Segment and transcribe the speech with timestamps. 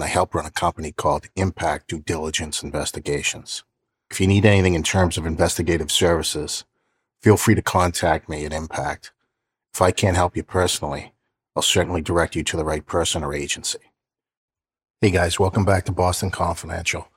[0.00, 3.64] and I help run a company called Impact Due Diligence Investigations.
[4.10, 6.64] If you need anything in terms of investigative services,
[7.20, 9.12] feel free to contact me at Impact.
[9.74, 11.12] If I can't help you personally,
[11.54, 13.80] I'll certainly direct you to the right person or agency.
[15.02, 17.08] Hey guys, welcome back to Boston Confidential.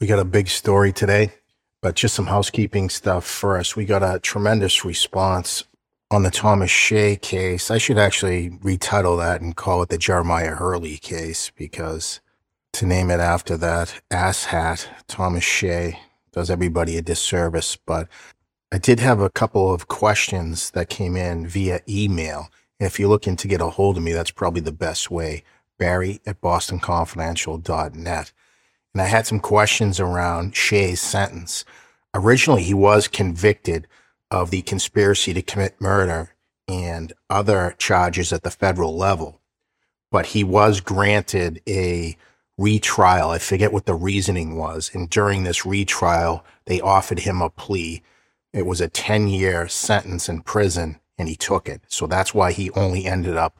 [0.00, 1.34] We got a big story today,
[1.82, 3.76] but just some housekeeping stuff first.
[3.76, 5.64] We got a tremendous response
[6.10, 10.54] on the Thomas Shea case, I should actually retitle that and call it the Jeremiah
[10.54, 12.20] Hurley case because
[12.74, 15.98] to name it after that asshat, Thomas Shea,
[16.32, 17.76] does everybody a disservice.
[17.76, 18.08] But
[18.70, 22.50] I did have a couple of questions that came in via email.
[22.78, 25.42] And if you're looking to get a hold of me, that's probably the best way.
[25.78, 28.32] Barry at bostonconfidential.net.
[28.94, 31.64] And I had some questions around Shea's sentence.
[32.14, 33.88] Originally, he was convicted
[34.36, 36.34] of the conspiracy to commit murder
[36.68, 39.40] and other charges at the federal level.
[40.10, 42.16] But he was granted a
[42.58, 43.30] retrial.
[43.30, 44.90] I forget what the reasoning was.
[44.94, 48.02] And during this retrial, they offered him a plea.
[48.52, 51.82] It was a 10 year sentence in prison, and he took it.
[51.88, 53.58] So that's why he only ended up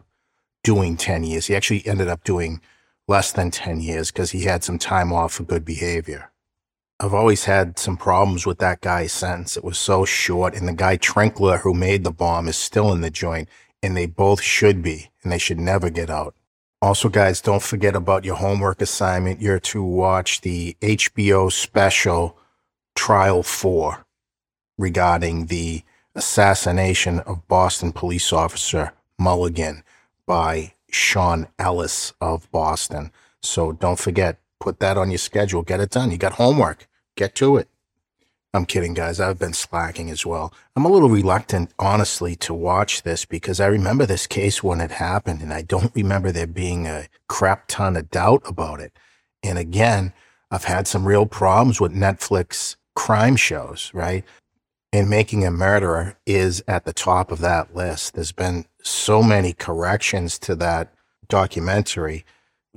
[0.62, 1.46] doing 10 years.
[1.46, 2.60] He actually ended up doing
[3.08, 6.30] less than 10 years because he had some time off for good behavior.
[6.98, 9.56] I've always had some problems with that guy's sentence.
[9.56, 13.02] It was so short, and the guy Trinkler who made the bomb is still in
[13.02, 13.50] the joint,
[13.82, 16.34] and they both should be, and they should never get out.
[16.80, 19.42] Also, guys, don't forget about your homework assignment.
[19.42, 22.38] You're to watch the HBO special
[22.94, 24.06] Trial 4
[24.78, 25.82] regarding the
[26.14, 29.82] assassination of Boston police officer Mulligan
[30.24, 33.12] by Sean Ellis of Boston.
[33.42, 35.62] So don't forget, Put that on your schedule.
[35.62, 36.10] Get it done.
[36.10, 36.88] You got homework.
[37.16, 37.68] Get to it.
[38.54, 39.20] I'm kidding, guys.
[39.20, 40.52] I've been slacking as well.
[40.74, 44.92] I'm a little reluctant, honestly, to watch this because I remember this case when it
[44.92, 48.92] happened and I don't remember there being a crap ton of doubt about it.
[49.42, 50.14] And again,
[50.50, 54.24] I've had some real problems with Netflix crime shows, right?
[54.90, 58.14] And Making a Murderer is at the top of that list.
[58.14, 60.94] There's been so many corrections to that
[61.28, 62.24] documentary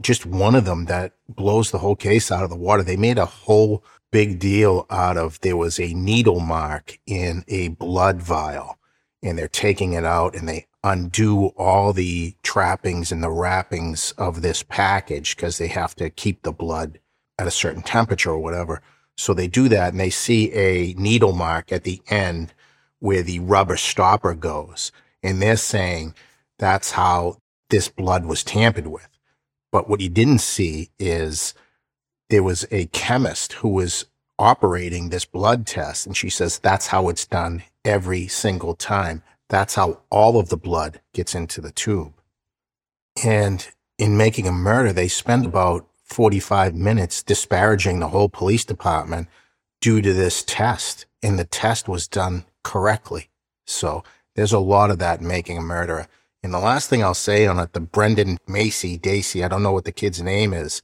[0.01, 2.83] just one of them that blows the whole case out of the water.
[2.83, 7.69] They made a whole big deal out of there was a needle mark in a
[7.69, 8.77] blood vial
[9.21, 14.41] and they're taking it out and they undo all the trappings and the wrappings of
[14.41, 16.99] this package because they have to keep the blood
[17.37, 18.81] at a certain temperature or whatever.
[19.17, 22.53] So they do that and they see a needle mark at the end
[22.99, 24.91] where the rubber stopper goes.
[25.21, 26.15] And they're saying
[26.57, 27.37] that's how
[27.69, 29.08] this blood was tampered with.
[29.71, 31.53] But what you didn't see is
[32.29, 34.05] there was a chemist who was
[34.39, 36.05] operating this blood test.
[36.05, 39.21] And she says that's how it's done every single time.
[39.49, 42.13] That's how all of the blood gets into the tube.
[43.23, 49.27] And in making a murder, they spend about 45 minutes disparaging the whole police department
[49.81, 51.05] due to this test.
[51.21, 53.29] And the test was done correctly.
[53.67, 54.03] So
[54.35, 56.07] there's a lot of that in making a murderer.
[56.41, 59.73] And the last thing I'll say on it, the Brendan Macy Dacy, I don't know
[59.73, 60.81] what the kid's name is.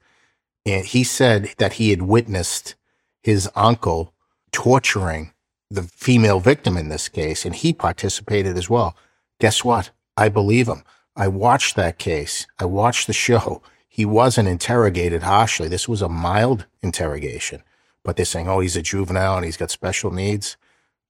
[0.65, 2.75] And he said that he had witnessed
[3.21, 4.13] his uncle
[4.51, 5.31] torturing
[5.69, 8.95] the female victim in this case, and he participated as well.
[9.39, 9.91] Guess what?
[10.17, 10.83] I believe him.
[11.15, 12.45] I watched that case.
[12.59, 13.61] I watched the show.
[13.87, 15.67] He wasn't interrogated harshly.
[15.67, 17.63] This was a mild interrogation,
[18.03, 20.57] but they're saying, oh, he's a juvenile and he's got special needs.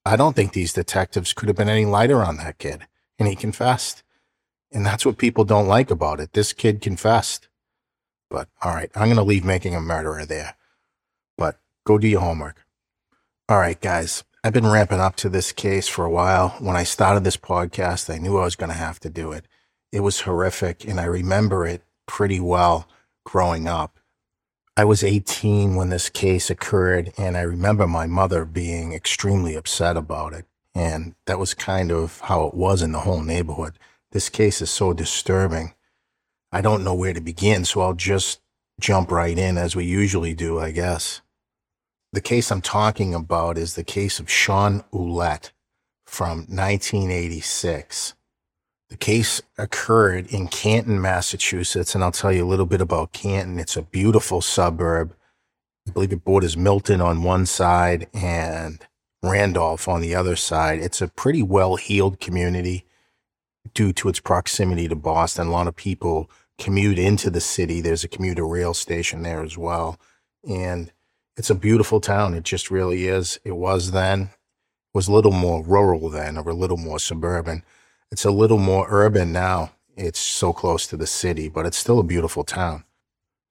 [0.05, 2.85] I don't think these detectives could have been any lighter on that kid.
[3.17, 4.03] And he confessed.
[4.75, 6.33] And that's what people don't like about it.
[6.33, 7.47] This kid confessed.
[8.29, 10.55] But all right, I'm going to leave making a murderer there.
[11.37, 12.65] But go do your homework.
[13.47, 16.49] All right, guys, I've been ramping up to this case for a while.
[16.59, 19.45] When I started this podcast, I knew I was going to have to do it.
[19.93, 22.85] It was horrific, and I remember it pretty well
[23.23, 23.97] growing up.
[24.75, 29.95] I was 18 when this case occurred, and I remember my mother being extremely upset
[29.95, 30.45] about it.
[30.73, 33.79] And that was kind of how it was in the whole neighborhood.
[34.15, 35.73] This case is so disturbing.
[36.49, 38.39] I don't know where to begin, so I'll just
[38.79, 41.19] jump right in as we usually do, I guess.
[42.13, 45.51] The case I'm talking about is the case of Sean Ouellette
[46.05, 48.13] from 1986.
[48.87, 53.59] The case occurred in Canton, Massachusetts, and I'll tell you a little bit about Canton.
[53.59, 55.13] It's a beautiful suburb
[55.85, 58.79] I believe it borders Milton on one side and
[59.21, 60.79] Randolph on the other side.
[60.79, 62.85] It's a pretty well heeled community
[63.73, 65.47] due to its proximity to Boston.
[65.47, 67.81] A lot of people commute into the city.
[67.81, 69.99] There's a commuter rail station there as well.
[70.47, 70.91] And
[71.37, 72.33] it's a beautiful town.
[72.33, 73.39] It just really is.
[73.43, 74.29] It was then,
[74.93, 77.63] was a little more rural then or a little more suburban.
[78.11, 79.71] It's a little more urban now.
[79.97, 82.83] It's so close to the city, but it's still a beautiful town.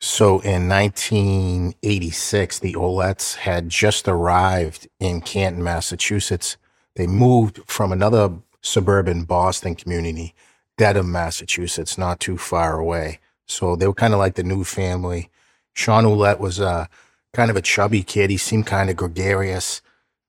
[0.01, 6.57] So in 1986, the Ouellettes had just arrived in Canton, Massachusetts.
[6.97, 8.31] They moved from another
[8.65, 10.35] suburban Boston community,
[10.77, 13.21] Dedham, Massachusetts, not too far away.
[13.47, 15.31] So they were kind of like the new family.
[15.75, 16.89] Sean Ouellette was a
[17.33, 18.31] kind of a chubby kid.
[18.31, 19.83] He seemed kind of gregarious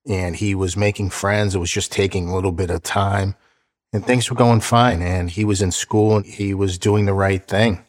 [0.06, 1.54] and he was making friends.
[1.54, 3.34] It was just taking a little bit of time
[3.92, 5.02] and things were going fine.
[5.02, 7.84] And he was in school and he was doing the right thing.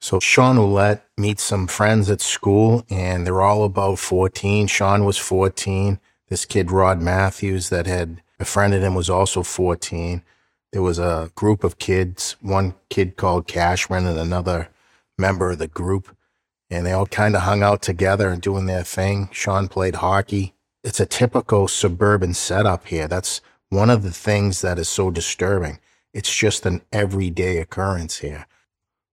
[0.00, 4.68] So Sean Ouellette meets some friends at school and they're all about 14.
[4.68, 5.98] Sean was 14.
[6.28, 10.22] This kid, Rod Matthews, that had befriended him was also 14.
[10.72, 14.70] There was a group of kids, one kid called Cashman and another
[15.18, 16.16] member of the group.
[16.70, 19.28] And they all kind of hung out together and doing their thing.
[19.30, 20.54] Sean played hockey.
[20.82, 23.06] It's a typical suburban setup here.
[23.06, 25.78] That's one of the things that is so disturbing.
[26.14, 28.46] It's just an everyday occurrence here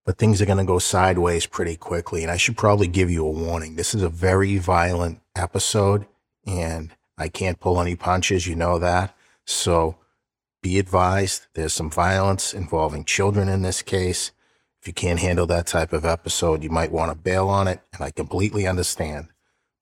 [0.08, 2.24] but things are going to go sideways pretty quickly.
[2.24, 3.76] And I should probably give you a warning.
[3.76, 6.06] This is a very violent episode,
[6.46, 8.48] and I can't pull any punches.
[8.48, 9.14] You know that.
[9.48, 9.96] So
[10.62, 14.32] be advised there's some violence involving children in this case.
[14.82, 17.80] If you can't handle that type of episode, you might want to bail on it.
[17.94, 19.30] And I completely understand.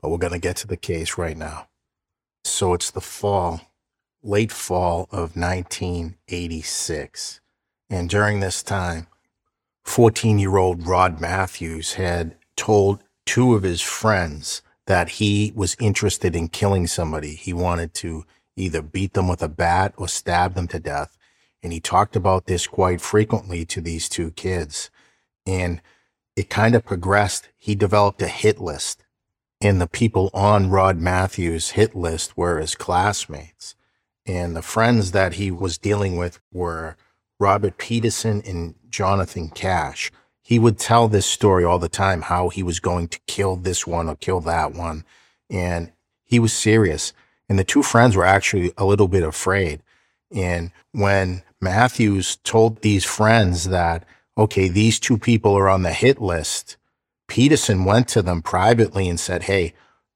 [0.02, 1.68] But we're going to get to the case right now.
[2.44, 3.62] So it's the fall,
[4.22, 7.42] late fall of 1986.
[7.90, 9.08] And during this time,
[9.84, 16.36] 14 year old Rod Matthews had told two of his friends that he was interested
[16.36, 17.36] in killing somebody.
[17.36, 21.18] He wanted to either beat them with a bat or stab them to death.
[21.62, 24.90] And he talked about this quite frequently to these two kids.
[25.46, 25.82] And
[26.36, 27.50] it kind of progressed.
[27.58, 29.04] He developed a hit list.
[29.62, 33.76] And the people on Rod Matthews' hit list were his classmates.
[34.26, 36.98] And the friends that he was dealing with were
[37.40, 40.12] Robert Peterson and Jonathan Cash.
[40.42, 43.88] He would tell this story all the time, how he was going to kill this
[43.88, 45.04] one or kill that one.
[45.50, 45.92] And
[46.24, 47.14] he was serious.
[47.50, 49.82] And the two friends were actually a little bit afraid.
[50.32, 54.06] And when Matthews told these friends that,
[54.38, 56.78] okay, these two people are on the hit list,
[57.28, 59.74] Peterson went to them privately and said, hey,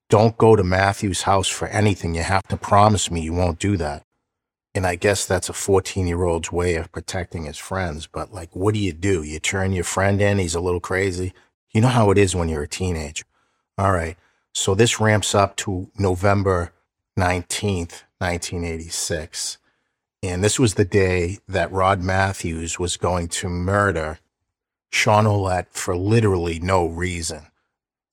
[0.09, 2.15] don't go to Matthews' house for anything.
[2.15, 4.03] You have to promise me you won't do that.
[4.75, 8.07] And I guess that's a 14 year old's way of protecting his friends.
[8.07, 9.23] But like, what do you do?
[9.23, 11.33] You turn your friend in, he's a little crazy.
[11.71, 13.25] You know how it is when you're a teenager.
[13.77, 14.17] All right.
[14.53, 16.73] So this ramps up to November
[17.19, 19.57] 19th, 1986.
[20.21, 24.19] And this was the day that Rod Matthews was going to murder
[24.91, 27.47] Sean Ouellette for literally no reason.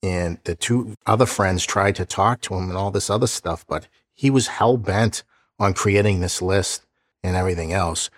[0.03, 3.65] And the two other friends tried to talk to him and all this other stuff,
[3.67, 5.23] but he was hell bent
[5.59, 6.85] on creating this list
[7.23, 8.09] and everything else.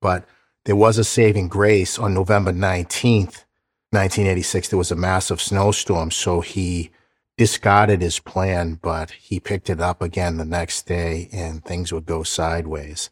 [0.00, 0.24] But
[0.64, 3.44] there was a saving grace on November 19th,
[3.90, 4.68] 1986.
[4.68, 6.10] There was a massive snowstorm.
[6.10, 6.90] So he
[7.36, 12.06] discarded his plan, but he picked it up again the next day and things would
[12.06, 13.10] go sideways.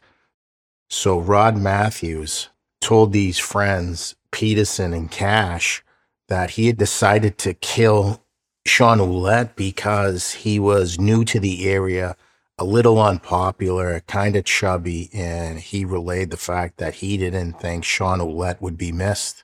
[0.89, 2.49] So Rod Matthews
[2.81, 5.83] told these friends, Peterson and Cash,
[6.27, 8.23] that he had decided to kill
[8.65, 12.15] Sean Ouellette because he was new to the area
[12.57, 17.83] a little unpopular, kind of chubby, and he relayed the fact that he didn't think
[17.83, 19.43] Sean Ouellette would be missed.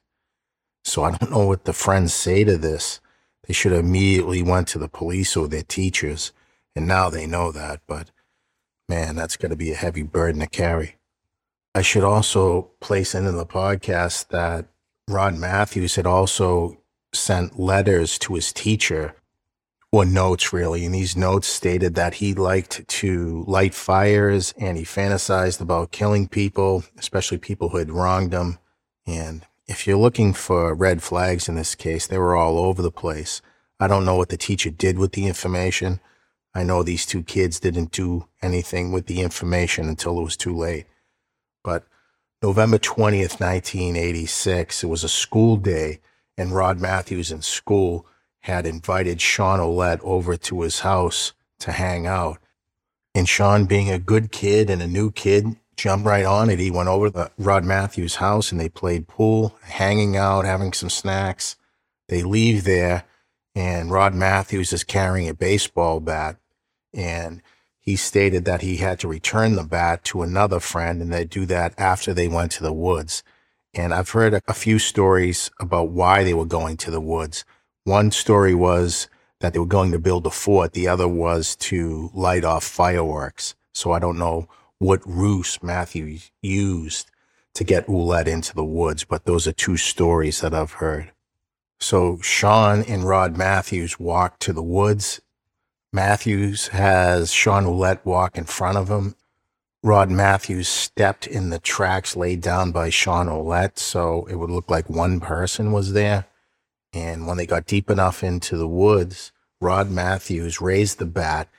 [0.86, 3.02] So I don't know what the friends say to this.
[3.52, 6.32] They should have immediately went to the police or their teachers,
[6.74, 7.82] and now they know that.
[7.86, 8.10] But
[8.88, 10.96] man, that's going to be a heavy burden to carry.
[11.76, 14.68] I should also place into the podcast that
[15.10, 16.82] Rod Matthews had also
[17.14, 19.16] sent letters to his teacher
[19.92, 20.86] or notes really.
[20.86, 26.30] And these notes stated that he liked to light fires and he fantasized about killing
[26.30, 28.60] people, especially people who had wronged him.
[29.06, 32.92] And if you're looking for red flags in this case, they were all over the
[32.92, 33.42] place.
[33.80, 36.02] I don't know what the teacher did with the information.
[36.54, 40.54] I know these two kids didn't do anything with the information until it was too
[40.54, 40.88] late.
[41.64, 41.86] But
[42.44, 46.02] November 20th, 1986, it was a school day
[46.38, 48.06] and Rod Matthews in school
[48.42, 52.40] had invited Sean Ouellette over to his house to hang out.
[53.16, 56.60] And Sean, being a good kid and a new kid, jumped right on it.
[56.60, 60.90] He went over to Rod Matthews' house and they played pool, hanging out, having some
[60.90, 61.56] snacks.
[62.08, 63.06] They leave there
[63.56, 66.38] and Rod Matthews is carrying a baseball bat,
[66.94, 67.42] and
[67.80, 71.46] he stated that he had to return the bat to another friend, and they do
[71.48, 73.24] that after they went to the woods.
[73.74, 77.44] And I've heard a, a few stories about why they were going to the woods.
[77.84, 79.10] One story was
[79.40, 80.74] that they were going to build a fort.
[80.74, 83.56] The other was to light off fireworks.
[83.74, 84.48] So I don't know
[84.82, 87.12] what ruse Matthews used
[87.54, 91.12] to get Ouellette into the woods, but those are two stories that I've heard.
[91.80, 95.22] So Sean and Rod Matthews walk to the woods.
[95.94, 99.16] Matthews has Sean Ouellette walk in front of him.
[99.84, 104.72] Rod Matthews stepped in the tracks laid down by Sean Ouellette, so it would look
[104.72, 106.26] like one person was there.
[106.92, 111.50] And when they got deep enough into the woods, Rod Matthews raised the bat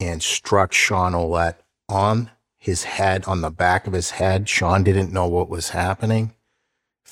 [0.00, 1.56] and struck Sean Ouellette
[1.90, 2.30] on
[2.64, 4.48] his head, on the back of his head.
[4.48, 6.34] Sean didn't know what was happening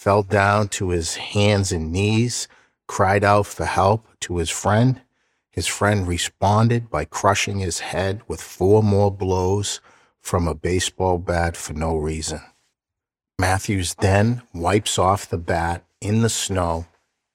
[0.03, 2.49] fell down to his hands and knees,
[2.89, 5.01] cried out for help to his friend.
[5.51, 9.81] His friend responded by crushing his head with four more blows
[10.21, 12.41] from a baseball bat for no reason.
[13.39, 16.87] Matthews then wipes off the bat in the snow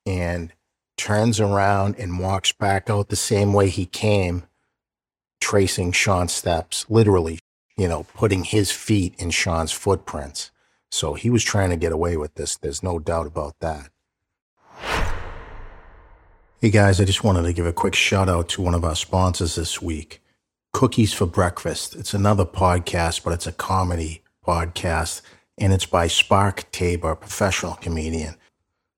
[0.06, 0.52] and
[0.98, 4.44] turns around and walks back out the same way he came,
[5.40, 7.40] tracing Sean's steps, literally,
[7.78, 10.52] you know, putting his feet in Sean's footprints.
[10.90, 12.58] So he was trying to get away with this.
[12.58, 13.92] There's no doubt about that.
[16.60, 18.96] Hey guys, I just wanted to give a quick shout out to one of our
[18.96, 20.24] sponsors this week
[20.74, 21.96] Cookies for Breakfast.
[21.96, 25.22] It's another podcast, but it's a comedy podcast,
[25.58, 28.36] and it's by Spark Tabor, professional comedian.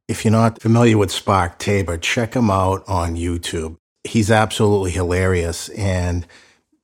[0.08, 3.78] If you're not familiar with Spark Tabor, check him out on YouTube.
[4.04, 5.70] He's absolutely hilarious.
[5.70, 6.26] And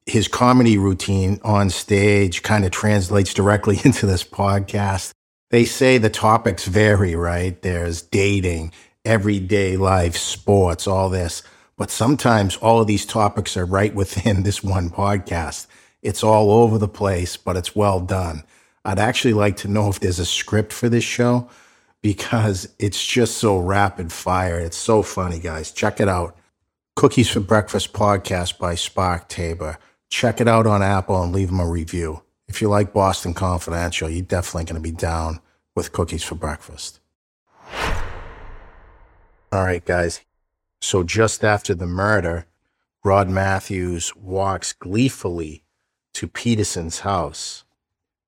[0.05, 5.11] his comedy routine on stage kind of translates directly into this podcast.
[5.51, 7.59] They say the topics vary, right?
[7.61, 8.71] There's dating,
[9.03, 11.43] everyday life, sports, all this.
[11.77, 15.67] But sometimes all of these topics are right within this one podcast.
[16.01, 18.43] It's all over the place, but it's well done.
[18.83, 21.49] I'd actually like to know if there's a script for this show
[22.03, 24.59] because it's just so rapid fire.
[24.59, 25.71] It's so funny, guys.
[25.71, 26.37] Check it out.
[26.95, 31.59] Cookies for Breakfast podcast by Spark Tabor check it out on Apple and leave them
[31.59, 32.23] a review.
[32.47, 35.39] If you like Boston Confidential, you're definitely going to be down
[35.75, 36.99] with cookies for breakfast.
[39.51, 40.21] All right, guys.
[40.81, 42.45] So just after the murder,
[43.03, 45.63] Rod Matthews walks gleefully
[46.13, 47.63] to Peterson's house.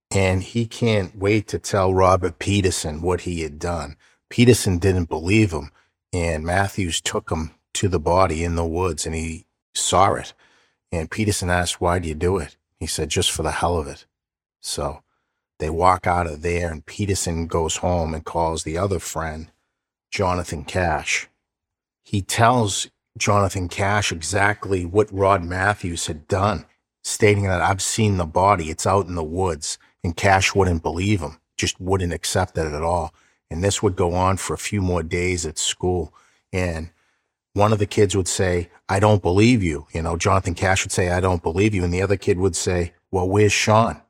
[0.09, 3.97] And he can't wait to tell Robert Peterson what he had done.
[4.29, 5.71] Peterson didn't believe him,
[6.13, 10.33] and Matthews took him to the body in the woods and he saw it.
[10.91, 12.55] And Peterson asked, Why do you do it?
[12.79, 14.05] He said, Just for the hell of it.
[14.61, 15.03] So
[15.59, 19.51] they walk out of there, and Peterson goes home and calls the other friend,
[20.11, 21.27] Jonathan Cash.
[22.03, 26.65] He tells Jonathan Cash exactly what Rod Matthews had done,
[27.03, 29.77] stating that I've seen the body, it's out in the woods.
[30.03, 33.13] And Cash wouldn't believe him, just wouldn't accept it at all.
[33.49, 36.13] And this would go on for a few more days at school.
[36.53, 36.91] And
[37.57, 39.87] one of the kids would say, I don't believe you.
[39.91, 41.83] You know, Jonathan Cash would say, I don't believe you.
[41.83, 44.01] And the other kid would say, Well, where's Sean?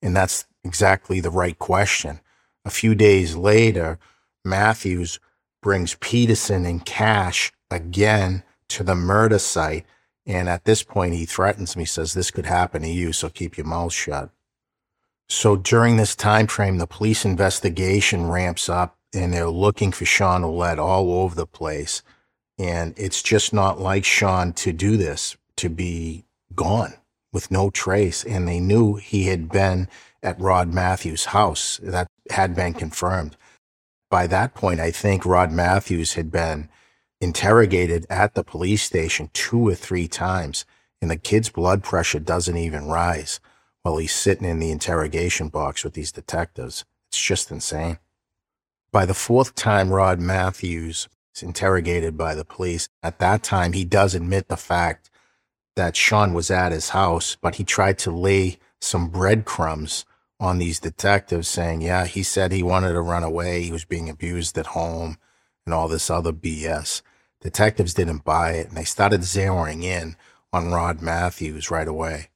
[0.00, 2.20] And that's exactly the right question.
[2.64, 3.98] A few days later,
[4.44, 5.18] Matthews
[5.62, 9.84] brings Peterson and Cash again to the murder site.
[10.24, 13.56] And at this point, he threatens me, says, This could happen to you, so keep
[13.56, 14.30] your mouth shut.
[15.28, 20.42] So during this time frame, the police investigation ramps up and they're looking for Sean
[20.42, 22.02] Ouellette all over the place.
[22.58, 26.94] And it's just not like Sean to do this, to be gone
[27.32, 28.24] with no trace.
[28.24, 29.88] And they knew he had been
[30.22, 31.80] at Rod Matthews' house.
[31.82, 33.36] That had been confirmed.
[34.10, 36.68] By that point, I think Rod Matthews had been
[37.20, 40.66] interrogated at the police station two or three times,
[41.00, 43.40] and the kid's blood pressure doesn't even rise
[43.82, 46.84] while he's sitting in the interrogation box with these detectives.
[47.08, 47.98] It's just insane.
[48.92, 51.08] By the fourth time Rod Matthews
[51.40, 52.88] interrogated by the police.
[53.00, 55.08] At that time, he does admit the fact
[55.76, 60.04] that Sean was at his house, but he tried to lay some breadcrumbs
[60.40, 63.62] on these detectives saying, yeah, he said he wanted to run away.
[63.62, 65.16] He was being abused at home
[65.64, 67.02] and all this other BS.
[67.40, 70.16] Detectives didn't buy it and they started zeroing in
[70.52, 72.28] on Rod Matthews right away.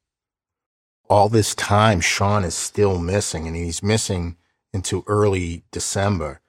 [1.10, 4.36] All this time, Sean is still missing and he's missing
[4.72, 6.40] into early December.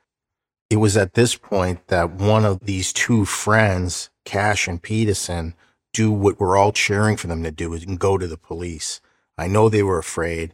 [0.70, 5.56] It was at this point that one of these two friends, Cash and Peterson,
[5.94, 9.02] do what we're all cheering for them to do and go to the police.
[9.38, 10.54] I know they were afraid.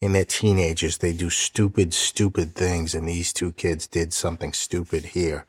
[0.00, 5.06] In their teenagers, they do stupid, stupid things, and these two kids did something stupid
[5.06, 5.46] here.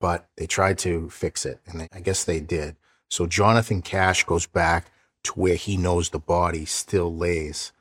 [0.00, 2.76] but they tried to fix it, and they, I guess they did.
[3.10, 4.90] So Jonathan Cash goes back
[5.24, 7.72] to where he knows the body still lays,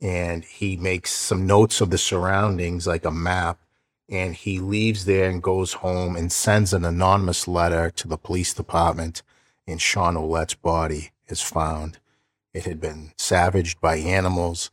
[0.00, 3.60] and he makes some notes of the surroundings, like a map,
[4.08, 8.52] and he leaves there and goes home and sends an anonymous letter to the police
[8.54, 9.22] department.
[9.66, 11.98] And Sean Ouellette's body is found.
[12.52, 14.70] It had been savaged by animals,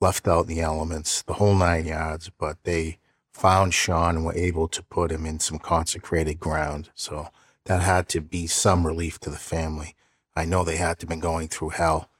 [0.00, 2.98] left out in the elements, the whole nine yards, but they
[3.32, 6.90] found Sean and were able to put him in some consecrated ground.
[6.94, 7.28] So
[7.64, 9.94] that had to be some relief to the family.
[10.34, 12.10] I know they had to been going through hell.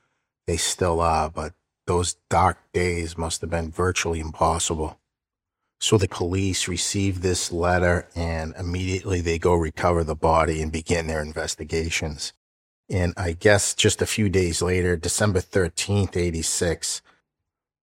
[0.47, 1.55] They still are, but
[1.87, 4.98] those dark days must have been virtually impossible.
[5.81, 11.07] So the police receive this letter and immediately they go recover the body and begin
[11.07, 12.33] their investigations.
[12.91, 17.03] And I guess just a few days later, December 13th, 86,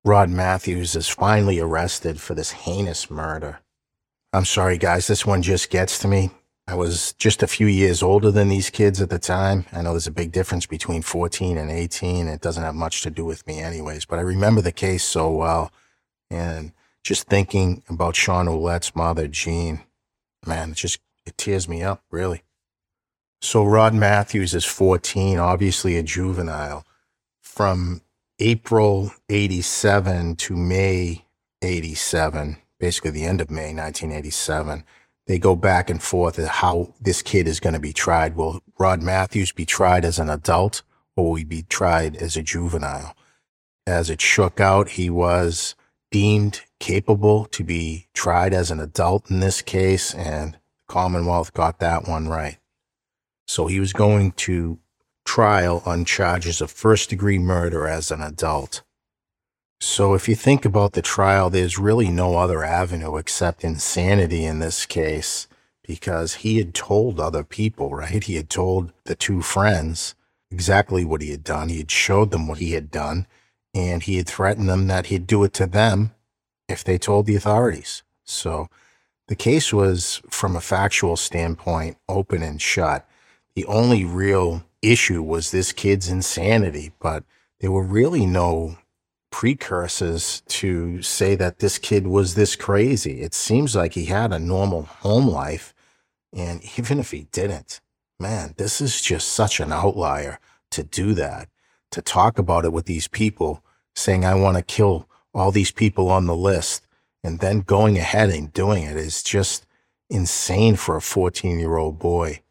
[0.03, 3.59] Rod Matthews is finally arrested for this heinous murder.
[4.33, 6.31] I'm sorry, guys, this one just gets to me.
[6.67, 9.65] I was just a few years older than these kids at the time.
[9.71, 12.27] I know there's a big difference between 14 and 18.
[12.27, 15.31] It doesn't have much to do with me, anyways, but I remember the case so
[15.31, 15.71] well.
[16.31, 16.71] And
[17.05, 19.81] just thinking about Sean Ouellette's mother, Jean,
[20.45, 22.41] man, it just it tears me up, really.
[23.41, 26.83] So Rod Matthews is 14, obviously a juvenile.
[27.41, 28.01] From
[28.39, 31.25] April 87 to May
[31.61, 34.83] 87, basically the end of May 1987,
[35.27, 38.35] they go back and forth at how this kid is going to be tried.
[38.35, 40.81] Will Rod Matthews be tried as an adult
[41.15, 43.15] or will he be tried as a juvenile?
[43.85, 45.75] As it shook out, he was
[46.15, 51.79] deemed capable to be tried as an adult in this case, and the Commonwealth got
[51.79, 52.57] that one right.
[53.49, 54.79] So he was going to
[55.25, 58.81] trial on charges of first degree murder as an adult.
[59.81, 64.59] So, if you think about the trial, there's really no other avenue except insanity in
[64.59, 65.49] this case
[65.85, 68.23] because he had told other people, right?
[68.23, 70.15] He had told the two friends
[70.49, 71.67] exactly what he had done.
[71.67, 73.27] He had showed them what he had done,
[73.75, 76.11] and he had threatened them that he'd do it to them
[76.67, 78.01] if they told the authorities.
[78.23, 78.69] So,
[79.27, 83.07] the case was, from a factual standpoint, open and shut.
[83.55, 87.23] The only real issue was this kid's insanity, but
[87.59, 88.77] there were really no
[89.31, 93.21] precursors to say that this kid was this crazy.
[93.21, 95.73] It seems like he had a normal home life.
[96.31, 97.81] And even if he didn't,
[98.19, 100.39] man, this is just such an outlier
[100.71, 101.49] to do that,
[101.91, 103.63] to talk about it with these people,
[103.95, 106.85] saying, I want to kill all these people on the list,
[107.23, 109.65] and then going ahead and doing it is just
[110.09, 112.41] insane for a 14 year old boy.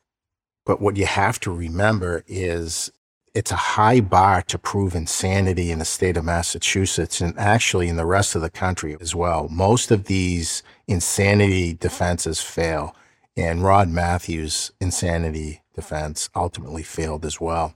[0.66, 2.90] But what you have to remember is
[3.34, 7.96] it's a high bar to prove insanity in the state of Massachusetts and actually in
[7.96, 9.48] the rest of the country as well.
[9.48, 12.94] Most of these insanity defenses fail,
[13.36, 17.74] and Rod Matthews' insanity defense ultimately failed as well.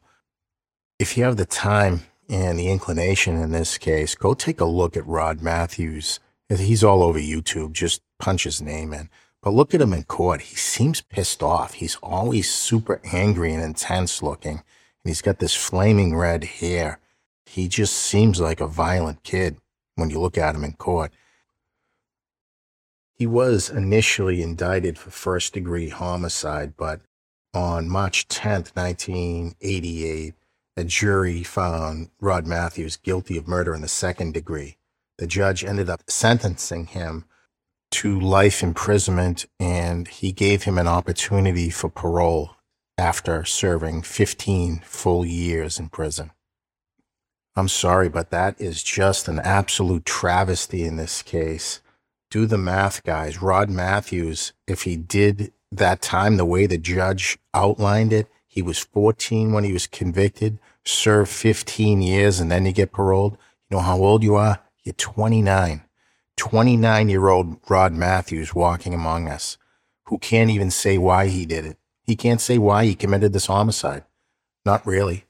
[1.00, 4.96] If you have the time and the inclination in this case, go take a look
[4.96, 6.20] at Rod Matthews.
[6.48, 7.72] He's all over YouTube.
[7.72, 9.08] Just punch his name in.
[9.42, 10.42] But look at him in court.
[10.42, 11.74] He seems pissed off.
[11.74, 14.56] He's always super angry and intense looking.
[14.58, 14.64] And
[15.04, 16.98] he's got this flaming red hair.
[17.46, 19.56] He just seems like a violent kid
[19.94, 21.12] when you look at him in court.
[23.14, 27.00] He was initially indicted for first degree homicide, but
[27.54, 30.34] on March 10th, 1988,
[30.78, 34.76] a jury found Rod Matthews guilty of murder in the second degree.
[35.18, 37.24] The judge ended up sentencing him
[37.90, 42.52] to life imprisonment, and he gave him an opportunity for parole
[42.96, 46.30] after serving 15 full years in prison.
[47.56, 51.80] I'm sorry, but that is just an absolute travesty in this case.
[52.30, 53.42] Do the math, guys.
[53.42, 58.78] Rod Matthews, if he did that time the way the judge outlined it, he was
[58.78, 63.36] 14 when he was convicted, served 15 years, and then you get paroled.
[63.70, 64.58] You know how old you are?
[64.82, 65.82] You're 29.
[66.36, 69.58] 29 year old Rod Matthews walking among us
[70.06, 71.76] who can't even say why he did it.
[72.02, 74.04] He can't say why he committed this homicide.
[74.64, 75.26] Not really.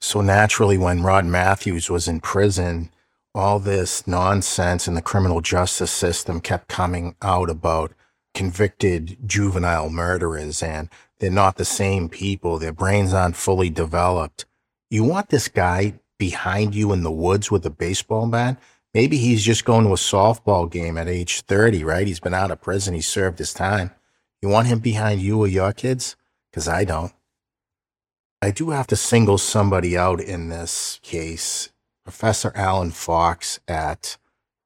[0.00, 2.90] So naturally, when Rod Matthews was in prison,
[3.34, 7.92] all this nonsense in the criminal justice system kept coming out about
[8.34, 12.58] convicted juvenile murderers and they're not the same people.
[12.58, 14.44] Their brains aren't fully developed.
[14.90, 18.60] You want this guy behind you in the woods with a baseball bat?
[18.94, 22.06] Maybe he's just going to a softball game at age 30, right?
[22.06, 22.94] He's been out of prison.
[22.94, 23.90] He served his time.
[24.40, 26.16] You want him behind you or your kids?
[26.50, 27.12] Because I don't.
[28.40, 31.70] I do have to single somebody out in this case
[32.04, 34.16] Professor Alan Fox at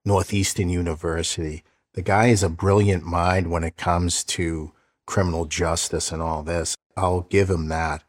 [0.04, 1.62] Northeastern University.
[1.94, 4.72] The guy is a brilliant mind when it comes to
[5.10, 6.76] criminal justice and all this.
[6.96, 8.04] I'll give him that.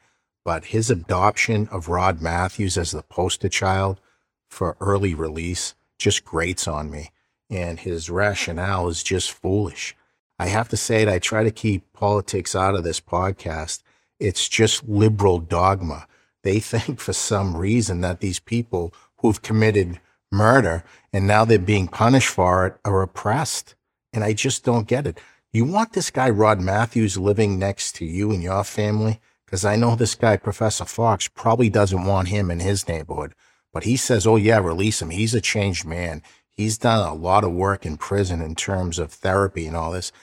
[0.46, 4.00] But his adoption of Rod Matthews as the poster child
[4.48, 7.10] for early release just grates on me.
[7.50, 9.96] And his rationale is just foolish.
[10.38, 13.82] I have to say that I try to keep politics out of this podcast.
[14.20, 16.06] It's just liberal dogma.
[16.44, 20.00] They think for some reason that these people who've committed
[20.32, 23.74] murder and now they're being punished for it are oppressed.
[24.14, 25.20] And I just don't get it.
[25.54, 29.20] You want this guy, Rod Matthews, living next to you and your family?
[29.46, 33.36] Because I know this guy, Professor Fox, probably doesn't want him in his neighborhood.
[33.74, 35.10] But he says, oh, yeah, release him.
[35.10, 36.24] He's a changed man.
[36.50, 40.14] He's done a lot of work in prison in terms of therapy and all this.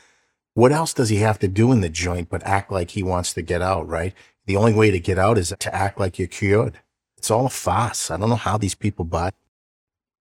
[0.54, 3.34] What else does he have to do in the joint but act like he wants
[3.34, 4.14] to get out, right?
[4.46, 6.80] The only way to get out is to act like you're cured.
[7.18, 8.10] It's all a farce.
[8.10, 9.32] I don't know how these people buy.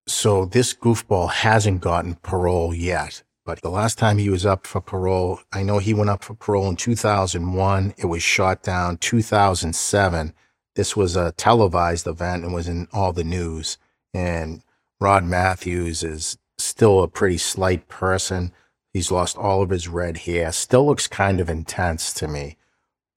[0.06, 3.22] So this goofball hasn't gotten parole yet.
[3.48, 6.34] But the last time he was up for parole, I know he went up for
[6.34, 7.94] parole in 2001.
[7.96, 10.34] It was shot down 2007.
[10.76, 13.78] This was a televised event and was in all the news.
[14.12, 14.62] And
[15.00, 18.52] Rod Matthews is still a pretty slight person.
[18.92, 20.52] He's lost all of his red hair.
[20.52, 22.58] Still looks kind of intense to me,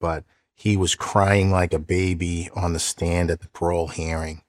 [0.00, 4.40] but he was crying like a baby on the stand at the parole hearing.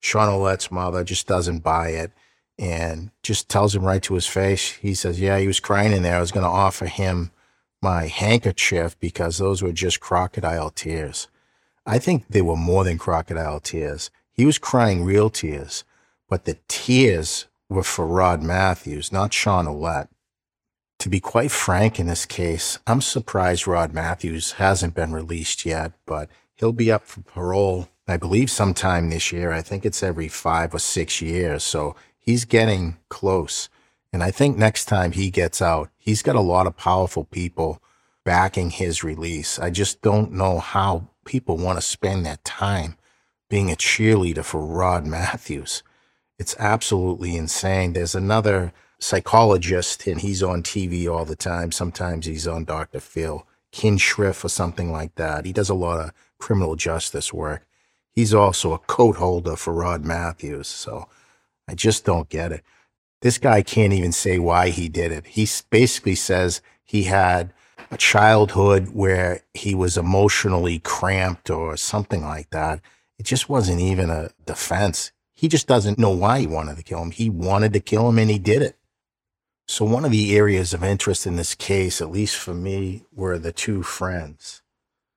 [0.00, 2.12] Sean Ouellette's mother just doesn't buy it
[2.58, 4.72] and just tells him right to his face.
[4.72, 6.16] He says, Yeah, he was crying in there.
[6.16, 7.30] I was going to offer him
[7.80, 11.28] my handkerchief because those were just crocodile tears.
[11.86, 14.10] I think they were more than crocodile tears.
[14.32, 15.84] He was crying real tears,
[16.28, 20.08] but the tears were for Rod Matthews, not Sean Ouellette.
[21.00, 25.92] To be quite frank in this case, I'm surprised Rod Matthews hasn't been released yet,
[26.06, 29.52] but he'll be up for parole, I believe, sometime this year.
[29.52, 31.62] I think it's every five or six years.
[31.62, 31.94] So
[32.28, 33.70] he's getting close.
[34.12, 37.82] And I think next time he gets out, he's got a lot of powerful people
[38.22, 39.58] backing his release.
[39.58, 42.96] I just don't know how people want to spend that time
[43.48, 45.82] being a cheerleader for Rod Matthews.
[46.38, 47.94] It's absolutely insane.
[47.94, 51.72] There's another psychologist, and he's on TV all the time.
[51.72, 53.00] Sometimes he's on Dr.
[53.00, 55.46] Phil, Ken Shrift, or something like that.
[55.46, 57.66] He does a lot of criminal justice work.
[58.12, 60.68] He's also a coat holder for Rod Matthews.
[60.68, 61.08] So
[61.68, 62.64] I just don't get it.
[63.20, 65.26] This guy can't even say why he did it.
[65.26, 67.52] He basically says he had
[67.90, 72.80] a childhood where he was emotionally cramped or something like that.
[73.18, 75.12] It just wasn't even a defense.
[75.34, 77.10] He just doesn't know why he wanted to kill him.
[77.10, 78.76] He wanted to kill him and he did it.
[79.66, 83.38] So, one of the areas of interest in this case, at least for me, were
[83.38, 84.62] the two friends,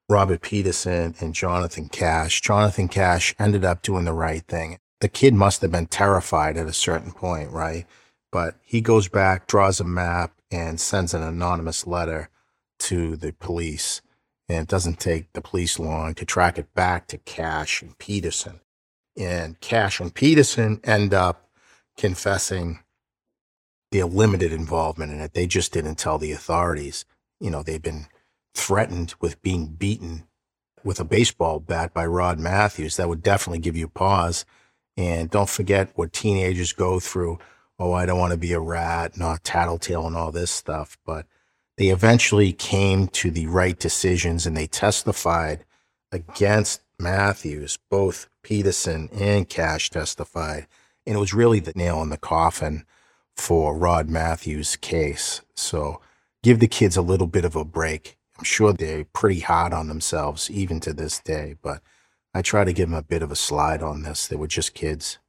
[0.10, 2.42] Robert Peterson and Jonathan Cash.
[2.42, 6.68] Jonathan Cash ended up doing the right thing the kid must have been terrified at
[6.68, 7.86] a certain point, right?
[8.32, 12.30] But he goes back, draws a map, and sends an anonymous letter
[12.80, 14.02] to the police.
[14.48, 18.60] And it doesn't take the police long to track it back to Cash and Peterson.
[19.18, 21.50] And Cash and Peterson end up
[21.98, 22.80] confessing
[23.92, 25.34] their limited involvement in it.
[25.34, 27.06] They just didn't tell the authorities.
[27.40, 28.08] You know, they've been
[28.54, 30.28] threatened with being beaten
[30.84, 32.98] with a baseball bat by Rod Matthews.
[32.98, 34.46] That would definitely give you pause.
[35.02, 37.40] And don't forget what teenagers go through.
[37.80, 40.98] Oh, I don't want to be a rat, not tattletale and all this stuff.
[41.06, 41.26] But
[41.78, 45.66] they eventually came to the right decisions and they testified
[46.12, 47.80] against Matthews.
[47.90, 50.68] Both Peterson and Cash testified.
[51.08, 52.86] And it was really the nail in the coffin
[53.36, 55.42] for Rod Matthews' case.
[55.56, 56.00] So
[56.44, 58.18] give the kids a little bit of a break.
[58.38, 61.82] I'm sure they're pretty hard on themselves even to this day, but
[62.34, 64.28] I try to give them a bit of a slide on this.
[64.28, 65.20] They were just kids.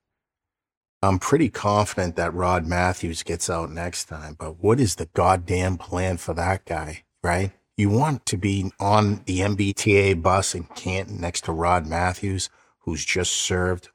[1.03, 5.79] I'm pretty confident that Rod Matthews gets out next time, but what is the goddamn
[5.79, 7.51] plan for that guy, right?
[7.77, 13.05] You want to be on the MBTA bus in Canton next to Rod Matthews, who's
[13.05, 13.89] just served,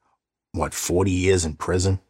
[0.52, 2.00] what, 40 years in prison?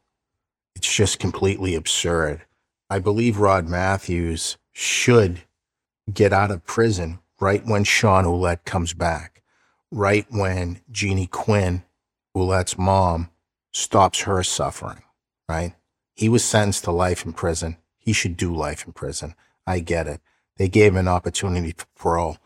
[0.75, 2.43] It's just completely absurd.
[2.91, 5.43] I believe Rod Matthews should
[6.13, 9.39] get out of prison right when Sean Ouellette comes back
[9.91, 11.83] right when Jeannie Quinn,
[12.35, 13.31] Ouellette's mom,
[13.73, 15.03] stops her suffering,
[15.49, 15.75] right?
[16.15, 17.77] He was sentenced to life in prison.
[17.99, 19.35] He should do life in prison.
[19.67, 20.21] I get it.
[20.57, 22.39] They gave him an opportunity for parole,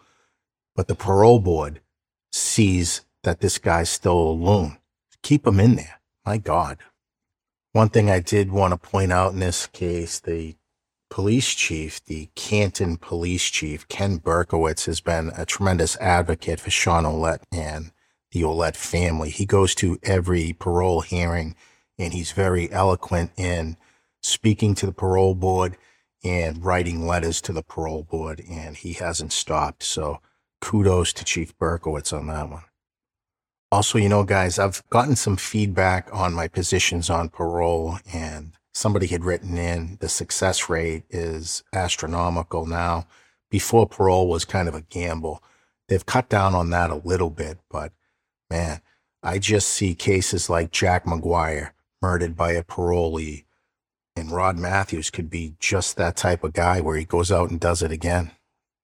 [0.76, 1.80] but the parole board
[2.30, 4.78] sees that this guy's still a loon.
[5.22, 6.00] Keep him in there.
[6.26, 6.78] My God.
[7.72, 10.56] One thing I did want to point out in this case, the
[11.12, 17.04] police chief, the Canton police chief, Ken Berkowitz, has been a tremendous advocate for Sean
[17.04, 17.92] Ouellette and
[18.30, 19.28] the Ouellette family.
[19.28, 21.54] He goes to every parole hearing
[21.98, 23.76] and he's very eloquent in
[24.22, 25.76] speaking to the parole board
[26.24, 29.82] and writing letters to the parole board, and he hasn't stopped.
[29.82, 30.22] So
[30.62, 32.64] kudos to Chief Berkowitz on that one.
[33.70, 39.06] Also, you know, guys, I've gotten some feedback on my positions on parole, and somebody
[39.06, 43.06] had written in the success rate is astronomical now.
[43.50, 45.42] Before parole was kind of a gamble.
[45.88, 47.92] They've cut down on that a little bit, but
[48.50, 48.80] man,
[49.22, 53.44] I just see cases like Jack Maguire murdered by a parolee,
[54.16, 57.60] and Rod Matthews could be just that type of guy where he goes out and
[57.60, 58.32] does it again.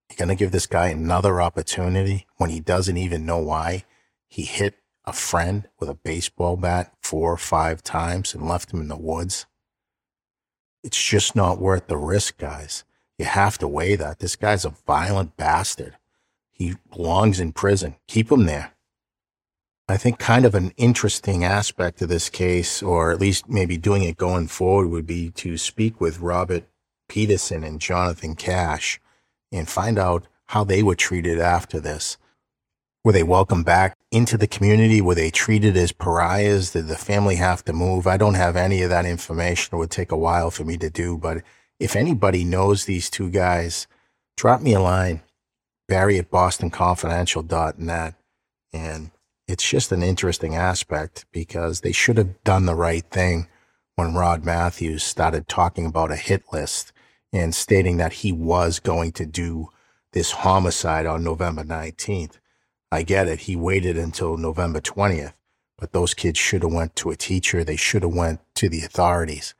[0.08, 3.84] You're going to give this guy another opportunity when he doesn't even know why
[4.28, 8.80] he hit a friend with a baseball bat four or five times and left him
[8.80, 9.46] in the woods.
[10.88, 12.82] It's just not worth the risk, guys.
[13.18, 14.20] You have to weigh that.
[14.20, 15.98] This guy's a violent bastard.
[16.50, 17.96] He belongs in prison.
[18.06, 18.72] Keep him there.
[19.86, 24.02] I think kind of an interesting aspect of this case, or at least maybe doing
[24.02, 26.64] it going forward, would be to speak with Robert
[27.06, 28.98] Peterson and Jonathan Cash
[29.52, 32.16] and find out how they were treated after this.
[33.08, 35.00] Were they welcomed back into the community?
[35.00, 36.72] Were they treated as pariahs?
[36.72, 38.06] Did the family have to move?
[38.06, 39.74] I don't have any of that information.
[39.74, 41.16] It would take a while for me to do.
[41.16, 41.42] But
[41.80, 43.86] if anybody knows these two guys,
[44.36, 45.22] drop me a line,
[45.88, 48.14] barry at bostonconfidential.net.
[48.74, 49.10] And
[49.46, 53.48] it's just an interesting aspect because they should have done the right thing
[53.96, 56.92] when Rod Matthews started talking about a hit list
[57.32, 59.70] and stating that he was going to do
[60.12, 62.38] this homicide on November 19th.
[62.90, 63.40] I get it.
[63.40, 65.34] He waited until November 20th,
[65.76, 67.62] but those kids should have went to a teacher.
[67.62, 69.54] They should have went to the authorities.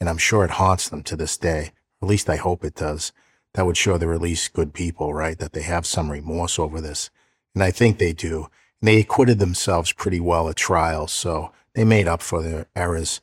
[0.00, 1.72] And I'm sure it haunts them to this day.
[2.02, 3.12] At least I hope it does.
[3.54, 5.38] That would show they're at least good people, right?
[5.38, 7.10] That they have some remorse over this.
[7.54, 8.48] And I think they do
[8.80, 13.20] And they acquitted themselves pretty well at trial, so they made up for their errors.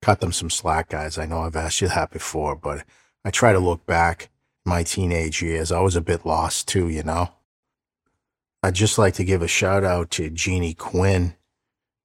[0.00, 1.18] Cut them some slack, guys.
[1.18, 2.84] I know I've asked you that before, but
[3.24, 4.30] I try to look back
[4.64, 5.72] my teenage years.
[5.72, 7.30] I was a bit lost too, you know.
[8.62, 11.34] I'd just like to give a shout out to Jeannie Quinn,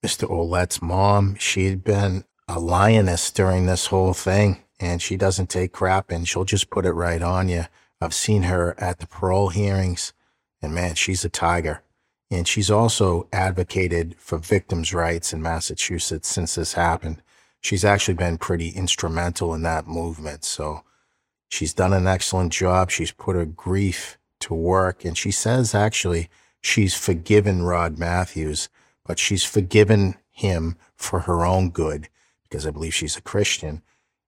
[0.05, 0.29] Mr.
[0.29, 1.35] Ouellette's mom.
[1.35, 6.25] She had been a lioness during this whole thing, and she doesn't take crap and
[6.25, 7.65] she'll just put it right on you.
[7.99, 10.13] I've seen her at the parole hearings,
[10.61, 11.81] and man, she's a tiger.
[12.31, 17.21] And she's also advocated for victims' rights in Massachusetts since this happened.
[17.59, 20.45] She's actually been pretty instrumental in that movement.
[20.45, 20.83] So
[21.49, 22.91] she's done an excellent job.
[22.91, 25.05] She's put her grief to work.
[25.05, 26.29] And she says actually
[26.65, 28.69] she's forgiven Rod Matthews,
[29.05, 32.09] but she's forgiven him for her own good
[32.43, 33.81] because I believe she's a Christian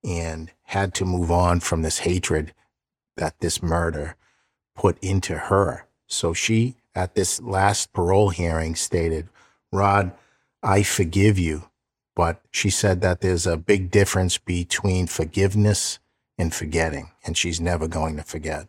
[0.03, 2.53] and had to move on from this hatred
[3.15, 4.15] that this murder
[4.75, 5.87] put into her.
[6.05, 9.27] So she at this last parole hearing stated,
[9.71, 10.11] Rod,
[10.61, 11.69] I forgive you.
[12.15, 15.99] But she said that there's a big difference between forgiveness
[16.37, 18.67] and forgetting, and she's never going to forget.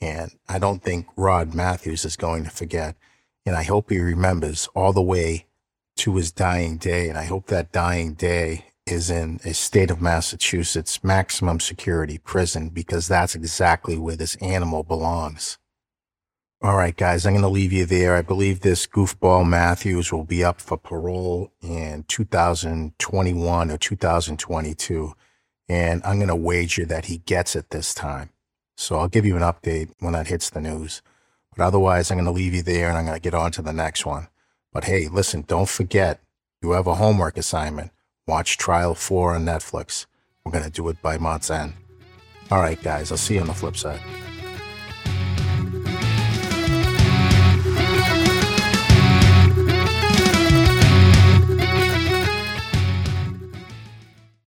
[0.00, 2.96] And I don't think Rod Matthews is going to forget.
[3.44, 5.46] And I hope he remembers all the way
[5.96, 7.08] to his dying day.
[7.08, 12.68] And I hope that dying day is in a state of Massachusetts maximum security prison
[12.68, 15.58] because that's exactly where this animal belongs.
[16.62, 18.16] All right, guys, I'm going to leave you there.
[18.16, 25.12] I believe this goofball Matthews will be up for parole in 2021 or 2022.
[25.68, 28.30] And I'm going to wager that he gets it this time.
[28.76, 31.02] So I'll give you an update when that hits the news.
[31.56, 33.62] But otherwise, I'm going to leave you there and I'm going to get on to
[33.62, 34.28] the next one.
[34.72, 36.20] But hey, listen, don't forget,
[36.62, 37.90] you have a homework assignment.
[38.26, 40.06] Watch Trial 4 on Netflix.
[40.44, 41.72] We're going to do it by month's end.
[42.50, 44.00] All right, guys, I'll see you on the flip side.